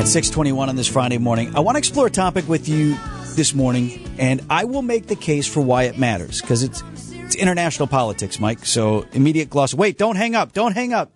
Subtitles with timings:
[0.00, 2.96] At 621 on this Friday morning, I want to explore a topic with you
[3.36, 6.82] this morning, and I will make the case for why it matters, because it's,
[7.12, 8.64] it's international politics, Mike.
[8.64, 9.74] So immediate gloss.
[9.74, 10.54] Wait, don't hang up.
[10.54, 11.12] Don't hang up.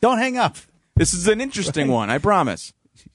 [0.00, 0.56] Don't hang up.
[0.96, 1.94] This is an interesting right.
[1.94, 2.72] one, I promise.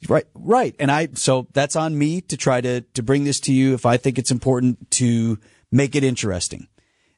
[0.08, 0.74] Right, right.
[0.80, 3.86] And I, so that's on me to try to, to bring this to you if
[3.86, 5.38] I think it's important to
[5.70, 6.70] make it interesting.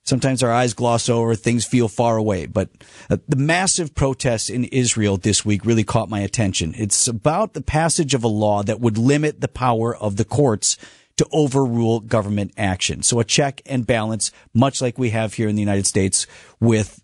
[0.04, 2.46] Sometimes our eyes gloss over, things feel far away.
[2.46, 2.70] But
[3.10, 6.74] uh, the massive protests in Israel this week really caught my attention.
[6.76, 10.78] It's about the passage of a law that would limit the power of the courts
[11.18, 13.04] to overrule government action.
[13.04, 16.26] So a check and balance, much like we have here in the United States
[16.60, 17.04] with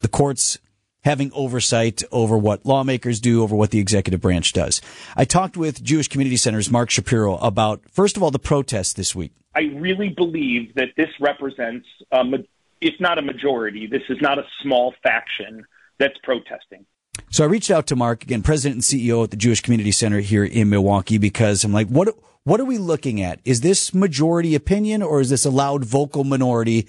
[0.00, 0.58] the courts
[1.04, 4.80] having oversight over what lawmakers do, over what the executive branch does.
[5.16, 9.14] I talked with Jewish Community Center's Mark Shapiro about, first of all, the protests this
[9.14, 9.32] week.
[9.54, 12.34] I really believe that this represents, um,
[12.80, 15.64] if not a majority, this is not a small faction
[15.98, 16.84] that's protesting.
[17.30, 20.20] So I reached out to Mark again, president and CEO at the Jewish Community Center
[20.20, 22.08] here in Milwaukee, because I'm like, what
[22.44, 23.40] what are we looking at?
[23.44, 26.88] Is this majority opinion or is this a loud vocal minority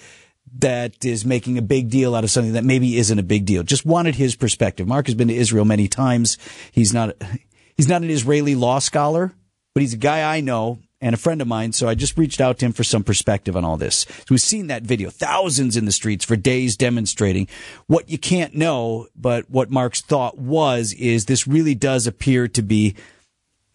[0.58, 3.64] that is making a big deal out of something that maybe isn't a big deal.
[3.64, 4.88] Just wanted his perspective.
[4.88, 6.38] Mark has been to Israel many times.
[6.72, 7.16] He's not,
[7.78, 9.34] he's not an Israeli law scholar,
[9.74, 11.72] but he's a guy I know and a friend of mine.
[11.72, 14.06] So I just reached out to him for some perspective on all this.
[14.10, 17.48] So we've seen that video, thousands in the streets for days demonstrating
[17.88, 19.08] what you can't know.
[19.16, 22.96] But what Mark's thought was, is this really does appear to be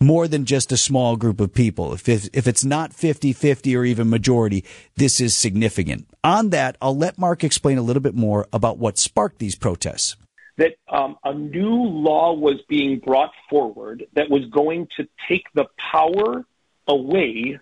[0.04, 1.92] more than just a small group of people.
[1.92, 4.64] If, if, if it's not 50-50 or even majority,
[4.96, 6.06] this is significant.
[6.22, 10.16] On that, I'll let Mark explain a little bit more about what sparked these protests.
[10.56, 15.66] That um, a new law was being brought forward that was going to take the
[15.78, 16.44] power
[16.86, 17.58] away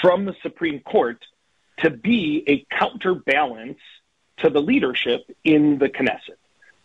[0.00, 1.24] from the Supreme Court
[1.78, 3.78] to be a counterbalance
[4.38, 6.38] to the leadership in the Knesset.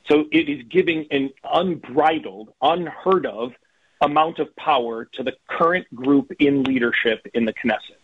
[0.08, 3.54] So it is giving an unbridled, unheard of
[4.02, 7.98] amount of power to the current group in leadership in the Knesset.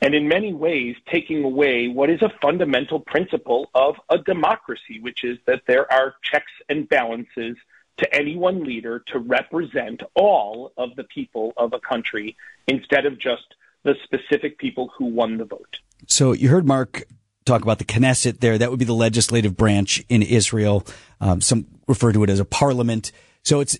[0.00, 5.24] And in many ways, taking away what is a fundamental principle of a democracy, which
[5.24, 7.56] is that there are checks and balances
[7.96, 12.36] to any one leader to represent all of the people of a country
[12.68, 15.78] instead of just the specific people who won the vote.
[16.06, 17.02] So you heard Mark
[17.44, 18.56] talk about the Knesset there.
[18.56, 20.86] That would be the legislative branch in Israel.
[21.20, 23.10] Um, some refer to it as a parliament.
[23.42, 23.78] So it's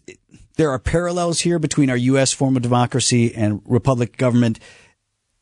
[0.59, 2.33] there are parallels here between our U.S.
[2.33, 4.59] form of democracy and republic government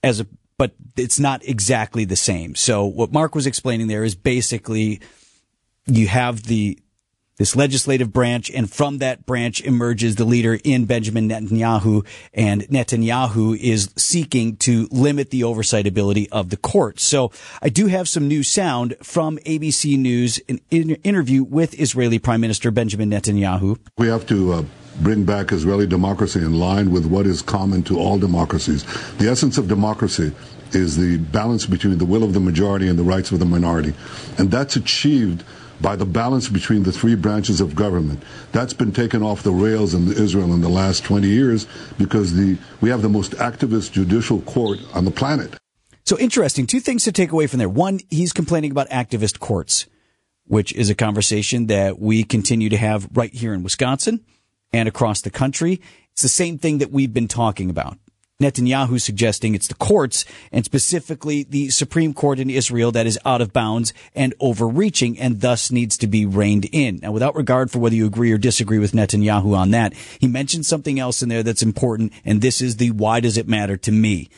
[0.05, 0.27] as a,
[0.59, 2.55] but it's not exactly the same.
[2.55, 5.01] So what Mark was explaining there is basically
[5.87, 6.79] you have the,
[7.39, 13.57] this legislative branch, and from that branch emerges the leader in Benjamin Netanyahu, and Netanyahu
[13.59, 17.01] is seeking to limit the oversight ability of the court.
[17.01, 22.41] So I do have some new sound from ABC News, an interview with Israeli Prime
[22.43, 23.79] Minister Benjamin Netanyahu.
[23.97, 24.65] We have to uh,
[25.01, 28.85] bring back Israeli democracy in line with what is common to all democracies.
[29.19, 30.33] The essence of democracy
[30.73, 33.95] is the balance between the will of the majority and the rights of the minority.
[34.39, 35.45] And that's achieved
[35.81, 38.23] by the balance between the three branches of government.
[38.53, 41.67] That's been taken off the rails in Israel in the last 20 years
[41.99, 45.57] because the, we have the most activist judicial court on the planet.
[46.05, 46.67] So interesting.
[46.67, 47.69] Two things to take away from there.
[47.69, 49.87] One, he's complaining about activist courts,
[50.47, 54.25] which is a conversation that we continue to have right here in Wisconsin
[54.77, 55.81] and across the country.
[56.13, 57.99] It's the same thing that we've been talking about.
[58.41, 63.41] Netanyahu suggesting it's the courts and specifically the Supreme Court in Israel that is out
[63.41, 67.01] of bounds and overreaching and thus needs to be reined in.
[67.03, 70.67] Now, without regard for whether you agree or disagree with Netanyahu on that, he mentioned
[70.67, 73.93] something else in there that's important, and this is the why does it matter to
[73.93, 74.29] me?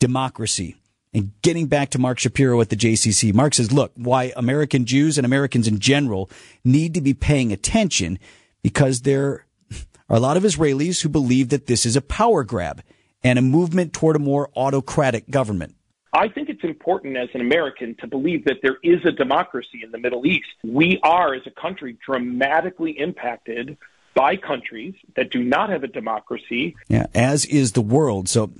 [0.00, 0.76] Democracy.
[1.12, 5.18] And getting back to Mark Shapiro at the JCC, Mark says, look, why American Jews
[5.18, 6.30] and Americans in general
[6.64, 8.18] need to be paying attention
[8.62, 9.44] because they're
[10.12, 12.82] are a lot of Israelis who believe that this is a power grab
[13.24, 15.74] and a movement toward a more autocratic government.
[16.12, 19.90] I think it's important as an American to believe that there is a democracy in
[19.90, 20.50] the Middle East.
[20.62, 23.78] We are, as a country, dramatically impacted
[24.14, 26.76] by countries that do not have a democracy.
[26.88, 28.28] Yeah, as is the world.
[28.28, 28.52] So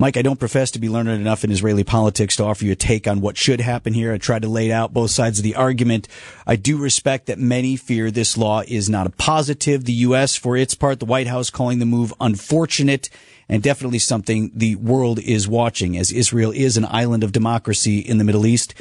[0.00, 2.74] Mike, I don't profess to be learned enough in Israeli politics to offer you a
[2.74, 4.14] take on what should happen here.
[4.14, 6.08] I tried to lay out both sides of the argument.
[6.46, 9.84] I do respect that many fear this law is not a positive.
[9.84, 13.10] The U.S., for its part, the White House calling the move unfortunate
[13.46, 18.16] and definitely something the world is watching as Israel is an island of democracy in
[18.16, 18.72] the Middle East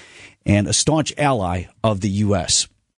[0.46, 2.70] and a staunch ally of the U.S.